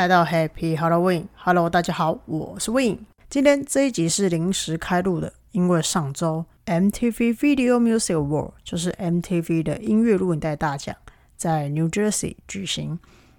[0.00, 1.26] 来到 Happy Halloween。
[1.36, 3.00] Hello，大家好，我是 Win。
[3.28, 10.96] 今天这一集是临时开录的，因为上周 MTV Video Music Award 就是 MTV 的音乐录影带大奖
[11.36, 12.98] 在 New Jersey 举行。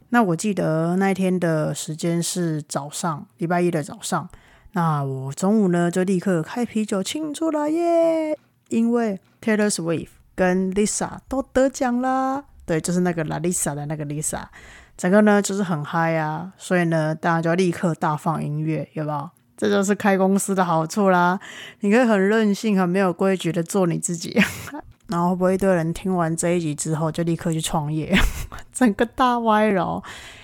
[0.09, 4.29] 那我记得那一天的时间是早上，礼拜一的早上。
[4.73, 8.37] 那我中午呢就立刻开啤酒庆祝了耶，
[8.69, 12.45] 因为 Taylor Swift 跟 Lisa 都得奖啦。
[12.67, 14.43] 对，就是那个 Lisa 的那个 Lisa。
[15.01, 19.27] 整个呢就是很嗨啊，所以呢大家就要立刻大放音乐，有没有？
[19.57, 21.39] 这就是开公司的好处啦，
[21.79, 24.39] 你可以很任性、很没有规矩的做你自己，
[25.09, 28.15] 然后会不会一堆人听完这一集之后就立刻去创业，
[28.71, 30.03] 整个大歪楼？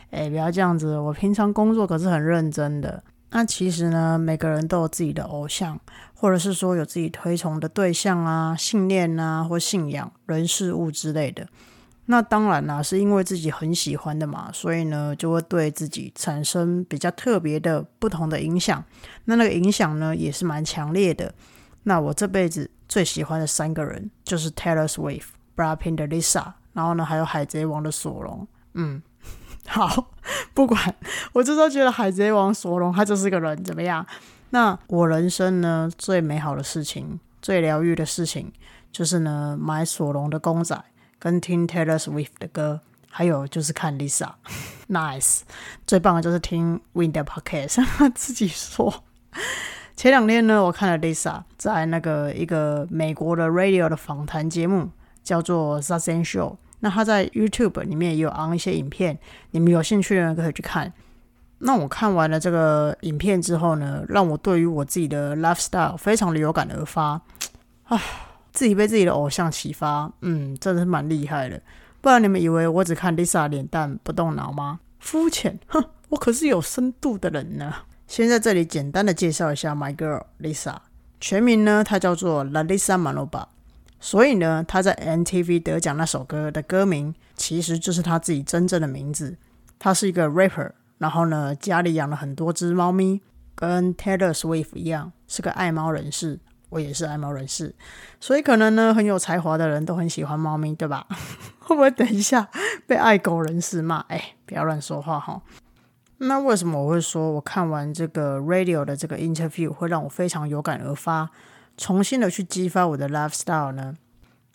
[0.09, 3.03] 哎，不要这样子，我平常工作可是很认真的。
[3.29, 5.79] 那其实呢，每个人都有自己的偶像，
[6.15, 11.45] 或者是说有自己推崇的对象啊、信念啊或信仰、人事物之类的。
[12.09, 18.81] 那当然啦，是因为自己很喜欢的嘛，所以呢，就会对自己产生比较特别的不同的影响。
[19.25, 21.33] 那那个影响呢，也是蛮强烈的。
[21.83, 28.47] 那我这辈子最喜欢的三个人就是 Taylor Swift、Blackpink 的 Lisa，然后呢，还有海贼王的索隆。
[28.75, 29.01] 嗯，
[29.67, 30.11] 好，
[30.53, 30.95] 不管，
[31.33, 34.05] 我就是觉得海贼王索隆他就是个人怎么样？
[34.51, 38.49] 那我人生呢最美好的事情、最疗愈的事情，
[38.93, 40.81] 就是呢买索隆的公仔。
[41.19, 42.79] 跟听 Taylor Swift 的歌，
[43.09, 45.41] 还有就是看 Lisa，nice，
[45.87, 49.03] 最棒的就是听 Wind Podcast， 自己说。
[49.95, 54.89] 前两天呢，我看了 Lisa 在那个一个美国的 radio 的访谈节目，
[55.23, 56.55] 叫做 Sussan Show。
[56.81, 59.17] 那他在 YouTube 里面也有 on 一些影片，
[59.49, 60.93] 你们有兴趣的人可以去看。
[61.57, 67.19] 那我看完了这个影片之后呢，让我对于我自己的 lifestyle 非常的有感而发，
[67.85, 67.99] 啊。
[68.57, 71.61] 自己被自己的偶像启发，嗯，真的是蛮厉害的。
[72.01, 74.79] 不然你们以为我只看 Lisa 脸蛋不动脑吗？
[74.97, 77.71] 肤浅，哼，我可是有深度的人呢。
[78.07, 80.77] 先在这里简单的介绍一下 My Girl Lisa，
[81.21, 83.45] 全名呢，她叫做 La Lisa Manoba。
[83.99, 89.37] 所以呢，她在 MTV 得奖那首歌的歌名，其实就是她自己真正的名字。
[89.77, 93.21] 她是一个 rapper，然后呢，家里养了很多只猫咪，
[93.53, 96.39] 跟 Taylor Swift 一样，是个爱猫人士。
[96.69, 97.73] 我也是爱猫人士，
[98.19, 101.07] 所以可能呢，很有才华的人都很喜欢猫咪，对吧？
[101.59, 102.49] 会不会等一下
[102.85, 103.99] 被爱狗人士骂？
[104.09, 105.41] 哎，不要乱说话哈。
[106.17, 111.29] 那为什么我会说我看完这个 radio 的这个 interview 会让我非常有感而发，
[111.77, 113.95] 重新的去激发我的 lifestyle 呢？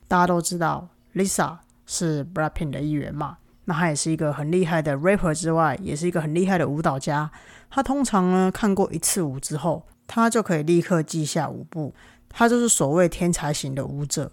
[0.07, 1.57] 大家都知道 Lisa
[1.87, 7.31] 是 Blackpink 的一员嘛，那她也是一个很厉害的 rapper 之外，也是一个很厉害的舞蹈家。
[7.71, 9.87] 她通常呢看过一次舞之后。
[10.15, 11.95] 他就可以立刻记下舞步，
[12.29, 14.31] 他就是所谓天才型的舞者。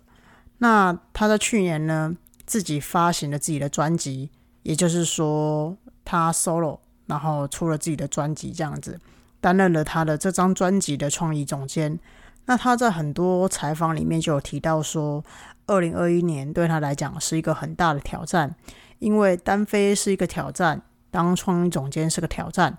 [0.57, 2.13] 那他在去年呢，
[2.45, 4.29] 自己发行了自己的专辑，
[4.63, 8.99] 也就是说他 solo，然后出了自己的专辑，这样子
[9.39, 11.97] 担任了他的这张专辑的创意总监。
[12.45, 15.23] 那他在很多采访里面就有提到说，
[15.65, 18.53] 二零二一年对他来讲是一个很大的挑战，
[18.97, 22.77] 因为单飞是一个挑战，当创意总监是个挑战。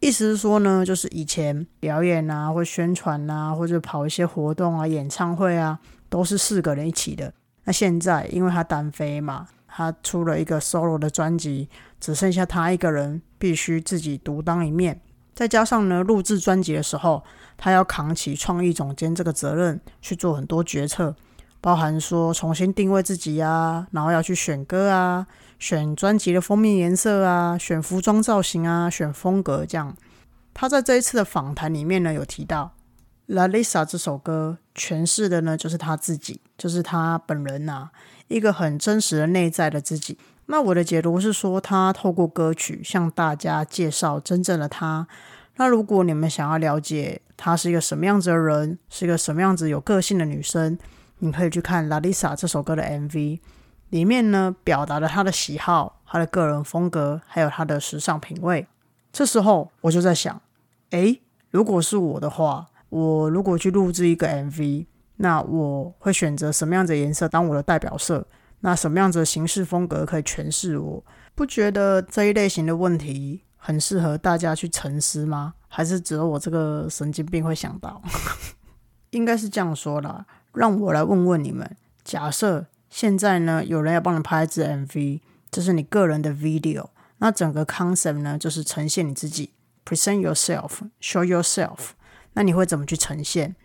[0.00, 7.32] 意思是说呢，就是以前表演啊，或宣传啊，或者跑一些活动啊、演唱会啊，都是四个人一起的。
[7.64, 15.00] 那现在因为他单飞嘛，他出了一个 solo 的专辑，只剩下他一个人，必须自己独当一面。
[15.34, 17.24] 再加上呢，录制专辑的时候，
[17.56, 21.14] 他要扛起创意总监这个责任，去做很多决策，
[21.60, 25.26] 包含说重新定位自己啊，然后要去选歌啊。
[25.58, 29.96] 选专辑的封面颜色啊，选服装造型啊，选风格这样。
[30.54, 32.74] 他在这一次的访谈里面呢，有提到
[33.34, 37.90] 《La Lisa》这首歌诠释的呢，就是他自己，就是他本人呐，
[38.28, 40.18] 一个很真实的内在的自己。
[40.46, 45.06] 那我的解读是说，他透过歌曲向大家介绍真正的他。
[45.56, 50.78] 那如果你们想要了解他是一个什么样子的人，是一个什么样子有个性的女生，
[51.18, 53.40] 你可以去看《La Lisa》这首歌的 MV。
[53.90, 58.66] 里面呢，表达了他的喜好、他的个人风格，还有他的时尚品味。
[59.10, 60.40] 这时候我就在想，
[60.90, 64.86] 诶，如果是我的话，我如果去录制一个 MV，
[65.16, 68.26] 那我会选择什么样的颜色当我的代表色？
[68.60, 71.04] 那什么样子的形式风格可以诠释我？
[71.34, 75.54] 不觉得这一类型的问题很适合大家去沉思吗？
[75.68, 78.02] 还是只有我这个神经病会想到？
[79.10, 80.26] 应该是这样说啦。
[80.52, 82.66] 让我来问问你们，假设。
[82.90, 85.20] 现在呢，有人要帮你拍一支 MV，
[85.50, 86.86] 这是你个人的 video。
[87.18, 89.52] 那整个 concept 呢，就是呈现你自己
[89.84, 91.90] ，present yourself，show yourself。
[92.34, 93.56] 那你会怎么去呈现？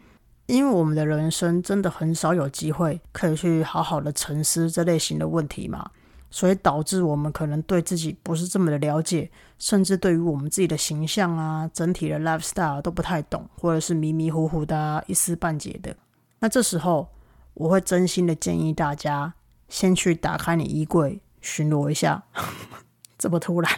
[0.48, 5.92] 因为我们的人生真的很少有机会可以去好好的沉思这类型的问题嘛。
[6.30, 9.30] 所以导致我们可能对自己不是这么的了解，
[9.60, 15.96] 甚至对于我们自己的形象啊、整体的 lifestyle 都不太懂，或者是迷迷糊糊的、一丝半解的。
[16.40, 17.08] 那这时候，
[17.55, 19.33] 我会真心的建议大家，
[19.69, 22.23] 先去打开你衣柜，巡逻一下。
[23.17, 23.71] 这么突然，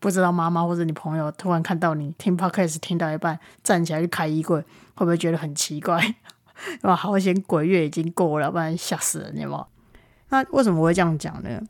[0.00, 4.60] 不知道妈妈或者你朋友突然看到你听 podcast 听到一半，站起来去开衣柜，
[4.94, 6.14] 会不会觉得很奇怪？
[6.82, 9.66] 哇，好险鬼月已经过了，不然吓死人，有吗？
[10.30, 11.60] 那为什么会这样讲呢？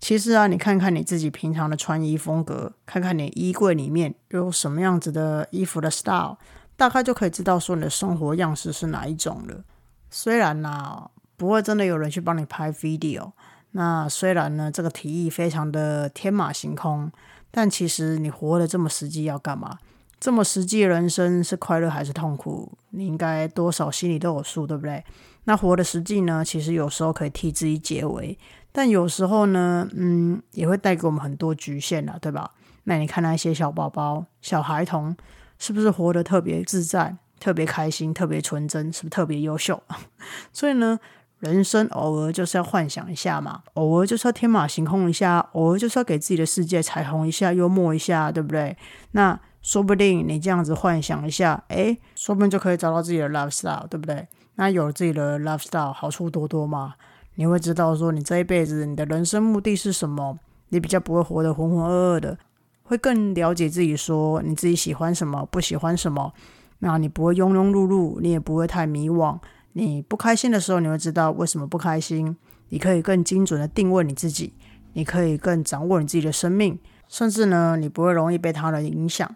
[0.00, 6.36] 其实啊，你看看你自己平常的穿衣风格，看看你衣柜里面有什么样子的衣服的 style，
[6.76, 9.64] 大概就可以知道说你的生活样式是哪一种了。
[10.10, 13.32] 虽然呢，不会真的有人去帮你拍 video，
[13.72, 17.10] 那虽然呢，这个提议非常的天马行空，
[17.50, 19.78] 但其实你活得这么实际要干嘛？
[20.20, 22.72] 这么实际人生是快乐还是痛苦？
[22.90, 25.04] 你应该多少心里都有数，对不对？
[25.44, 28.36] 那活的实际呢，其实有时候可以替自己解围。
[28.72, 32.50] 但有时候呢，嗯，也会带给我们很多局限了，对吧？
[32.84, 35.16] 那你看那些小宝宝、小孩童，
[35.58, 39.82] 是不是活得特别自在、特别开心、特别纯真，是不是特别优秀？
[40.52, 40.98] 所以呢，
[41.40, 48.76] 人生偶尔就是要幻想一下嘛，偶尔就是要天马行空一下，偶尔就是要给自己的世界彩虹一下、幽默一下，对不对？
[49.12, 54.26] 那说不定你这样子幻想一下，诶，说不定就可以找到自己的 love style，对不对？
[54.54, 56.94] 那有自己的 love style，好处多多嘛。
[57.36, 60.38] 你会知道说，你这一辈子你的人生目的是什么？
[60.70, 62.36] 你比较不会活得浑浑噩噩的，
[62.82, 66.32] 会更了解自己，说你自己喜欢什么，不喜欢什么。
[66.80, 69.38] 那你不会庸庸碌碌，你也不会太迷惘。
[69.72, 72.36] 你不开心的时候，你会知道为什么不开心。
[72.70, 74.52] 你可以更精准的定位你自己，
[74.92, 76.78] 你可以更掌握你自己的生命，
[77.08, 79.28] 甚至呢，你不会容易被他人影响。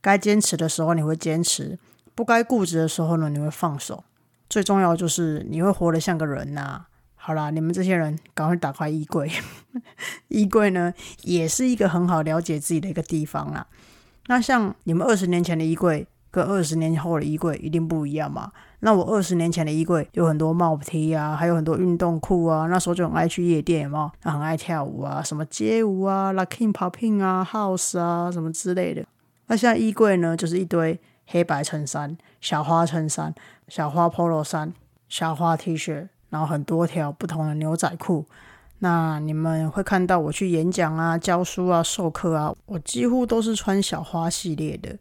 [0.00, 1.78] 该坚持的时候你会坚持，
[2.14, 4.02] 不该固执的时候呢，你会放手。
[4.48, 6.86] 最重要就是你会活得像个人呐。
[7.14, 9.30] 好啦，你们这些人赶快打开衣柜。
[10.28, 10.92] 衣柜呢，
[11.22, 13.66] 也是一个很好了解自己的一个地方啦。
[14.26, 18.50] 那像你们二十年前的衣柜，跟二十年后的衣柜一定不一样嘛。
[18.80, 22.66] 那我二十年前的衣柜有很多帽 T 啊，还有很多运动裤啊。
[22.66, 29.04] 那时候就很爱去夜店嘛，那很爱跳舞啊，什么街舞啊、Locking Popping 啊、House 啊什么之类的。
[29.46, 33.34] 那现在衣柜呢，就是一堆黑白衬衫、小花衬衫、
[33.68, 34.72] 小花 Polo 衫、
[35.08, 36.08] 小花 T 恤。
[36.30, 38.24] 然后很多条不同的牛仔裤，
[38.78, 44.96] 那你们会看到我去演讲啊、教书啊、授课啊，我几乎都是穿小花系列的。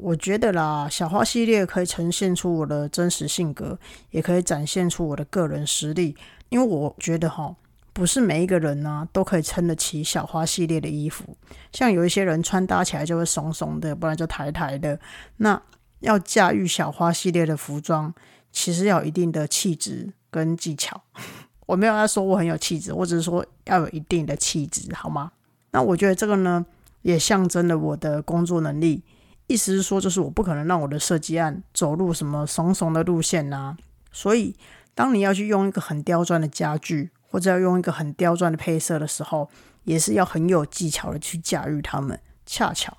[0.00, 3.78] 我觉得啦，小花系列可以呈现出我的真实性格，
[4.10, 6.16] 也可以展现出我的个人实力。
[6.48, 7.54] 因为我觉得哈，
[7.92, 11.36] 不是每一个人呢都可以撑得起小花系列的衣服，
[11.72, 14.98] 像有一些人穿搭起来就会怂怂的，不然就抬抬的。
[15.38, 15.60] 那
[16.00, 18.14] 要驾驭小花系列的服装，
[18.50, 20.12] 其实要有一定的气质。
[20.30, 21.00] 跟技巧，
[21.64, 25.32] 我没有要说我很有气质，我只是说要有一定的气质，好吗？
[25.70, 26.66] 那我觉得这个呢，
[27.00, 29.02] 也象征了我的工作能力。
[29.48, 33.76] 意思是说，就是我不可能让我的设计案走入什么怂怂的路线呐。
[34.12, 34.54] 所以，
[34.94, 39.48] 当你要去用一个很刁钻的家具，或者要用一个很刁钻的配色的时候，
[39.84, 42.20] 也是要很有技巧的去驾驭它们。
[42.44, 42.96] 恰巧，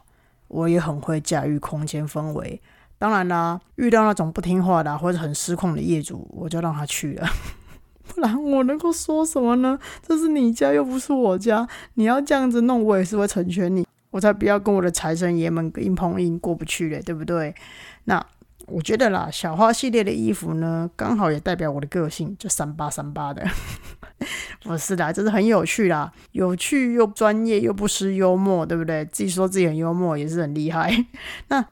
[0.47, 2.61] 我也很会驾驭空间氛围。
[2.97, 7.27] 当然啦，遇到那种不听话的或者很失控的业主，我就让他去了。
[8.07, 9.77] 不然我能够说什么呢？
[10.01, 13.85] 这是你家又不是我家，你要这样子弄，我也是会成全你。
[14.11, 17.53] 我才不要跟我的财神爷们硬碰硬过不去嘞，对不对？
[18.05, 18.25] 那
[18.67, 23.45] 我觉得啦，小花系列的衣服呢，刚好也代表我的个性，就三八三八的。
[24.63, 29.05] 不是的，这是很有趣啦，有趣又专业又不失幽默，对不对？
[29.05, 31.05] 自己说自己很幽默也是很厉害。
[31.49, 31.65] 那。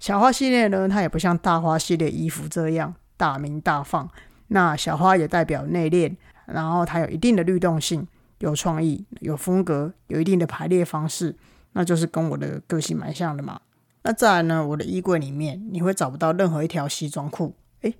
[0.00, 4.06] 小花系列呢，它也不像大花系列衣服这样大名大放。
[4.48, 8.06] 那小花也代表内敛，然后它有一定的律动性，
[8.40, 11.34] 有创意，有风格，有一定的排列方式，
[11.74, 13.60] 那就是跟我的个性蛮像的嘛。
[14.02, 17.94] 那再来呢，我的衣柜里面你会找不到任何一条西装裤，诶，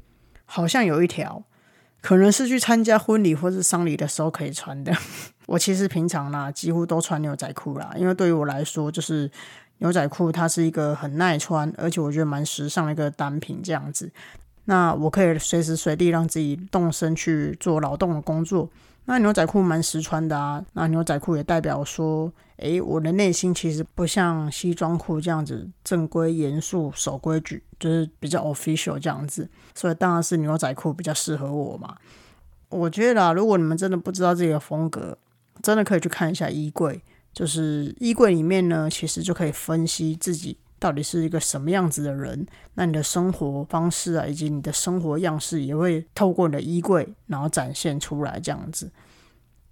[0.46, 1.44] 好像有一条，
[2.00, 4.92] 可能是去参加婚礼或是丧礼的时候可以穿的。
[5.46, 9.30] 我其实平常呢几乎都穿牛仔裤啦，因为对于我来说就是。
[9.78, 14.08] 牛仔裤它是一个很耐穿，而且我觉得蛮时尚的一个单品，这样子。
[14.66, 18.70] 那我可以随时随地让自己动身去做劳动的工作。
[19.06, 20.64] 那牛仔裤蛮实穿的啊。
[20.72, 29.48] 那牛仔裤也代表说，诶，我的内心其实不像西装裤这样子正规、严肃、守规矩，就是比较 official 这样子。
[29.74, 31.96] 所以当然是牛仔裤比较适合我嘛。
[32.70, 35.16] 我觉得啦，如果你们真的不知道自己的风格，
[35.62, 37.02] 真的可以去看一下衣柜。
[37.32, 42.46] 就是衣柜里面呢，其实就可以分析自己到底是一个什么样子的人。
[42.74, 48.92] 那你的生活方式啊，以及你的生活样式，也会透过你的衣柜，然后展现出来这样子。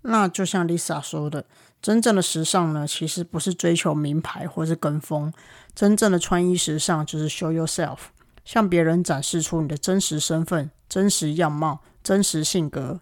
[0.01, 1.45] 那就像 Lisa 说的，
[1.83, 5.31] 真正的时尚呢，其实不是追求名牌或是跟风，
[5.75, 7.99] 真正的穿衣时尚就是 show yourself，
[8.43, 13.01] 向别人展示出你的真实身份、真实样貌、真实性格。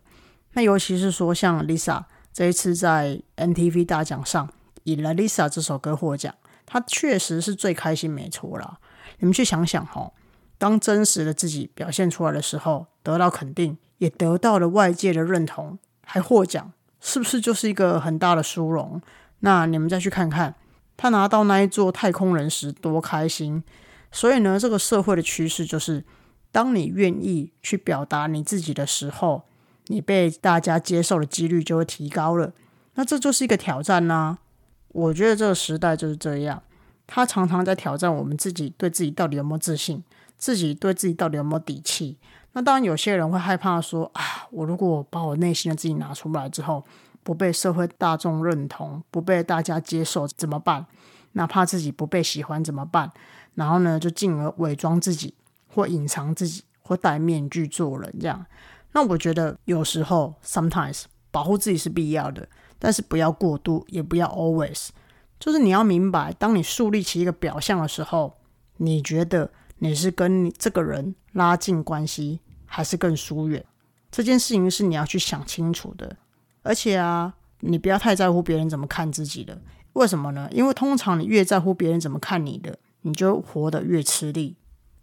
[0.54, 2.02] 那尤其是说像 Lisa
[2.32, 4.50] 这一次在 MTV 大奖上
[4.82, 6.34] 以了 Lisa 这首歌获奖，
[6.72, 8.78] 他确实是最开心，没错啦。
[9.18, 10.12] 你们去想想哈，
[10.56, 16.72] 当真实的自己表现出来的时候，得到肯定，也得到了外界的认同，还获奖。
[17.00, 19.02] 是不是就是一个很大的殊荣？
[19.40, 20.54] 那你们再去看看
[20.96, 23.64] 他拿到那一座太空人时多开心。
[24.12, 26.04] 所以呢，这个社会的趋势就是，
[26.52, 29.42] 当你愿意去表达你自己的时候，
[29.86, 32.52] 你被大家接受的几率就会提高了。
[32.94, 34.38] 那这就是一个挑战呢。
[34.92, 36.62] 我觉得这个时代就是这样，
[37.06, 40.02] 他常常在挑战我们自己对自己到底有没有自信，
[40.36, 42.18] 自己对自己到底有没有底气。
[42.52, 46.84] 那当然，有些人会害怕说啊，我如果把我内心的自己拿出来之后，
[47.22, 50.84] 不被社会大众认同，不被大家接受怎么办？
[51.32, 53.12] 哪怕自己不被喜欢怎么办？
[53.54, 55.34] 然后呢，就进而伪装自己，
[55.68, 58.44] 或隐藏自己，或戴面具做人这样。
[58.92, 62.48] 那我觉得有时候，sometimes 保护自己是必要的，
[62.80, 64.88] 但是不要过度，也不要 always。
[65.38, 68.38] 就是你要明白，当你树立起一个表象的时候，
[68.78, 69.52] 你觉得。
[69.82, 73.64] 你是跟你这个人拉近关系，还是更疏远？
[74.10, 76.14] 这件事情是你要去想清楚的。
[76.60, 79.58] 而且啊，你不要太在乎别人怎么看自己的。
[79.94, 80.46] 为什么呢？
[80.52, 84.54] 因为通常你越在乎别人怎么看你的，你就活得越吃力。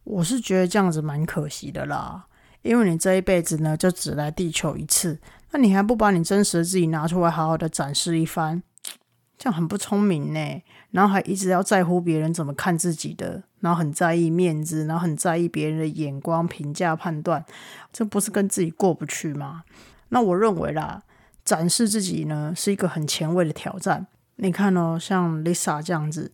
[0.04, 2.27] 我是觉得这样子蛮可惜的啦。
[2.62, 5.20] 因为你这一辈子呢，就只来地球一次，
[5.52, 8.62] 那你还不把你真实的自己拿出来，好好的展示一番，
[9.38, 10.62] 这样很不聪明呢。
[10.92, 17.46] 然后还一直要在乎别人怎么看自己的，然后很在意面子，然后很在意别人的眼光、评价、判断，
[17.92, 19.64] 这不是跟自己过不去吗？
[20.10, 21.04] 那我认为啦，
[21.44, 24.08] 展示自己呢是一个很前卫的挑战。
[24.38, 26.32] 你看哦，像 Lisa 这样子，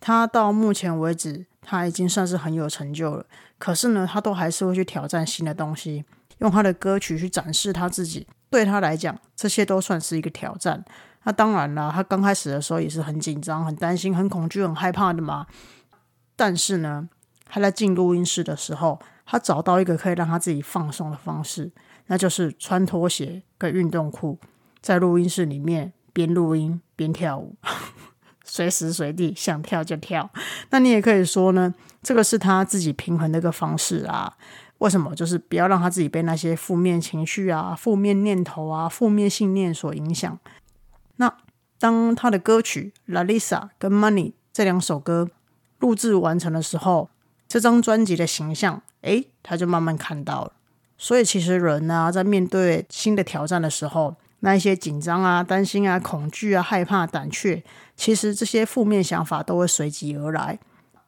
[0.00, 3.26] 他到目前为止，他已经算是很有成就了。
[3.58, 6.04] 可是呢，他都还是会去挑战新的东西，
[6.38, 8.26] 用他的歌曲去展示他自己。
[8.48, 10.84] 对他来讲，这些都算是一个挑战。
[11.24, 15.46] 那当然了，他刚开始的时候也是很紧张、很担心、很恐惧、很害怕的嘛。
[16.36, 17.08] 但是呢，
[17.46, 21.72] 他在进录音室的时候，他找到一个可以让他自己放松的方式，
[22.06, 24.38] 那就是穿拖鞋跟运动裤，
[24.80, 27.56] 在录音室里面边录音边跳舞，
[28.46, 30.30] 随时随地想跳就跳。
[30.70, 34.36] 那你也可以说呢，这个是他自己平衡的一个方式啊。
[34.78, 35.14] 为什么？
[35.14, 40.38] 就是不要让他自己被那些负面情绪啊、负面念头啊、负面信念所影响。
[41.16, 41.34] 那
[41.78, 45.30] 当他的歌曲《La Lisa》跟《Money》这两首歌
[45.78, 47.08] 录制完成的时候，
[47.48, 50.52] 这张专辑的形象，诶，他就慢慢看到了。
[50.98, 57.64] 所以其实人呢，在面对新的挑战的时候，那一些紧张啊、担心啊、恐惧啊、害怕、胆怯，
[57.96, 60.58] 其实这些负面想法都会随即而来。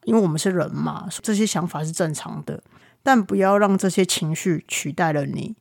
[0.05, 2.63] 因为我们是人嘛，这些想法是正常的，
[3.03, 5.55] 但不要让这些情绪取代了你。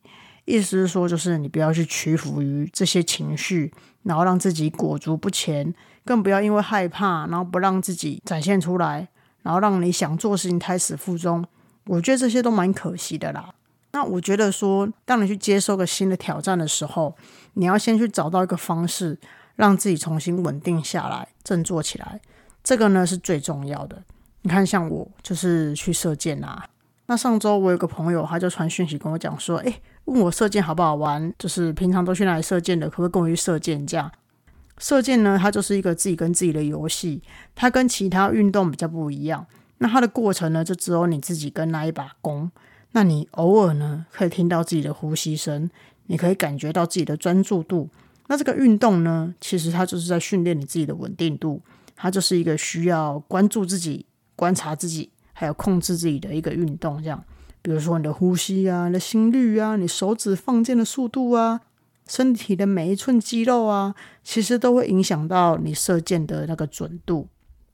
[0.46, 3.70] 意思是说，就是你不要去屈服于这些情绪，
[4.04, 9.08] 然后让自己裹足不前，更不要因为害怕，然后不让自己展现出来，
[9.42, 11.44] 然后让你想做事情胎死腹中。
[11.84, 13.52] 我觉得这些都蛮可惜的啦。
[13.92, 17.14] 那我觉得说，当你去接受个新的挑战的时候，
[17.54, 19.18] 你要先去找到一个方式，
[19.58, 22.20] 让自己重新稳定下来，振作起来。
[22.62, 24.00] 这个呢是最重要的。
[24.42, 26.64] 你看，像我就是去射箭啊。
[27.06, 29.82] 那上周我有个朋友，他就传讯息跟我讲说，诶。
[30.04, 31.34] 问我射箭好不好玩？
[31.36, 33.84] 就是平常都去哪里射箭的，可不可以跟我去射箭？
[33.84, 34.10] 这样
[34.78, 37.20] 射箭呢，它就是一个自己跟自己的游戏，
[37.56, 39.44] 它跟其他运动比较不一样。
[39.78, 42.48] 那它的过程呢，就只有你自己跟那一把弓。
[42.92, 45.68] 那你偶尔呢，可以听到自己的呼吸声，
[46.06, 47.90] 你可以感觉到自己的专注度。
[48.28, 51.60] 那这个运动呢，其实它就是在训练你自己的稳定度，
[51.96, 54.06] 它就是一个需要关注自己、
[54.36, 57.22] 观察自己，还有控制自己的一个运动，这样。
[57.60, 61.60] 比如说你的呼吸啊，你的心率啊，你手指放箭的速度啊，
[62.06, 67.28] 身体的每一寸肌肉啊，其实都会影响到你射箭的那个准度。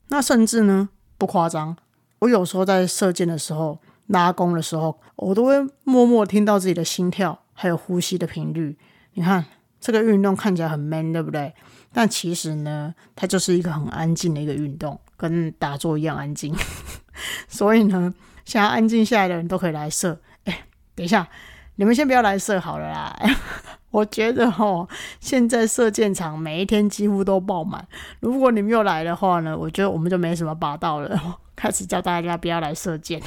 [0.07, 1.75] 那甚至呢，不夸张，
[2.19, 8.77] 我有时候在射箭的时候拉弓的时候，我都会默默听到自己的心跳还有呼吸的频率。
[9.13, 9.45] 你看
[9.93, 11.53] 这个运动看起来很 man，对不对？
[11.93, 16.55] 但其实呢，它就是一个很安静的一个运动，跟打坐一样安静。
[17.47, 18.13] 所以呢。
[18.45, 20.19] 想要安静下来的人都可以来射。
[20.43, 21.27] 哎，等一下，
[21.77, 23.19] 你们先不要来射好了啦。
[23.89, 24.87] 我觉得哦，
[25.19, 27.87] 现在射箭场每一天几乎都爆满。
[28.19, 31.19] 如果你们又来的话呢，我觉得我们就没什么拔到了。
[31.57, 33.19] 开始叫大家不要来射箭。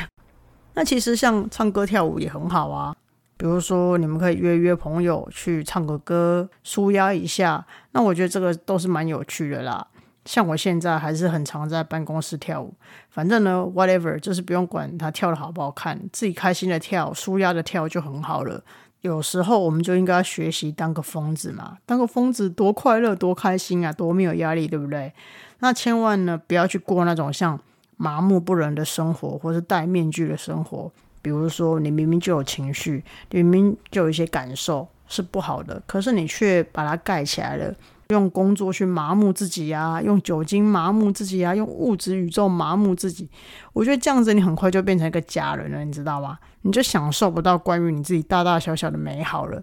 [0.75, 2.95] 那其实像唱歌跳舞也很好啊。
[3.39, 7.65] 比如说，你们可以约约朋友去唱个歌，舒压一下。
[7.93, 9.87] 那我觉得这个都是蛮有趣的啦。
[10.25, 12.75] 像我现在还是很常在办公室跳舞，
[13.09, 18.63] 反正呢，whatever，就是不用管他跳的好不好看，自己开心的跳，舒压的跳就很好了。
[19.03, 25.15] 有时候我们就应该学习当个疯子嘛，当个疯子多快乐，多开心啊，多没有压力，对不对？
[25.61, 27.59] 那千万呢，不要去过那种像
[27.97, 30.91] 麻木不仁的生活，或是戴面具的生活。
[31.23, 37.75] 比如说，你明明就有情绪，明明就有一些感受是不好的，可是你却把它盖起来了，
[38.09, 43.29] 用工作去麻木自己呀，用酒精麻木自己呀，用物质宇宙麻木自己。
[43.73, 46.39] 我觉得这样子，你很快就变成一个假人了，你知道吗？
[46.63, 49.63] 你就享受不到关于你自己大大小小的美好了。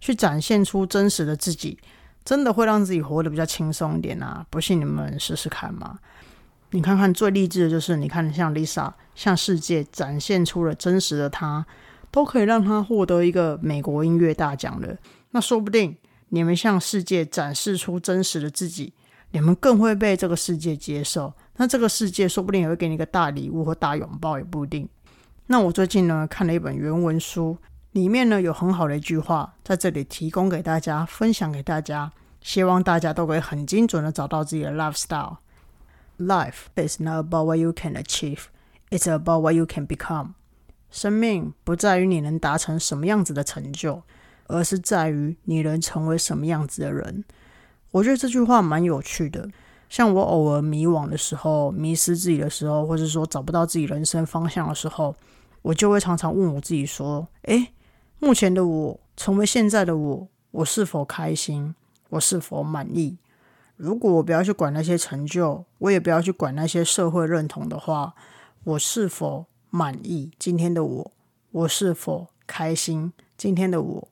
[0.00, 1.76] 去展现出真实的自己，
[2.24, 4.46] 真的会让自己活得比较轻松一点啊！
[4.48, 5.98] 不信你们试试看嘛。
[6.70, 11.64] 你看看最励志的就是，你看像 Lisa 向世界展现出了真实的她，
[12.10, 14.96] 都可以让她获得一个美国音乐大奖了。
[15.30, 15.96] 那说不定
[16.28, 18.92] 你们向世界展示出真实的自己，
[19.30, 21.32] 你们更会被这个世界接受。
[21.56, 24.86] 那这个世界说不定也会给你一个大礼物或大拥抱，也不一定。
[25.46, 27.56] 那我最近呢看了一本原文书，
[27.92, 35.38] 里面呢有很好的一句话，在这里提供给大家，分享给大家，希望大家都可以很精准的找到自己的 lifestyle。
[36.18, 38.46] Life is not about what you can achieve;
[38.90, 40.34] it's about what you can become.
[40.90, 44.02] 生命不在于你能达成什么样子的成就，
[44.48, 47.24] 而是在于你能成为什么样子的人。
[47.92, 49.48] 我觉得这句话蛮有趣的。
[49.88, 55.14] 像我偶尔迷惘的时候、迷失自己的时候，或者说找不到自己人生方向的时候，
[55.62, 57.72] 我就会常常问我自己说：“诶，
[58.18, 61.74] 目前的我，成为现在的我，我是否开心？
[62.10, 63.16] 我是否满意？”
[63.78, 68.12] 如果我不要去管那些成就，我也不要去管那些社会认同的话，
[68.64, 71.12] 我是否满意今天的我？
[71.52, 74.08] 我是否开心今天的我？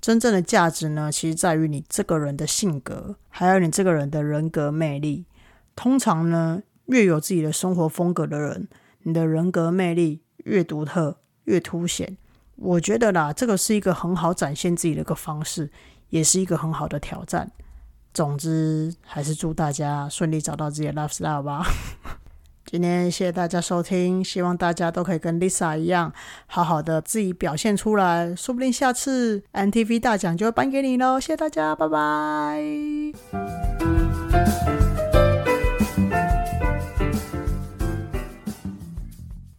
[0.00, 5.26] 真正的价值呢，其实在于你这个人的性格，还有你这个人的人格魅力。
[5.74, 8.68] 通常呢，越有自己的生活风格的人，
[9.02, 12.16] 你的人格魅力越独特、越凸显。
[12.54, 15.72] 我觉得啦，这个是一个很好展现自己的一个方式，
[16.10, 17.50] 也是一个很好的挑战。
[18.12, 21.64] 总之，还是祝大家顺利找到自己的 love star 吧。
[22.66, 26.12] 今天谢谢大家收听，希望大家都可以跟 Lisa 一样，
[26.46, 31.18] 好好的自己表现出来，说不定下次 MTV 大奖就会颁给你喽。
[31.18, 32.60] 谢谢大家，拜拜。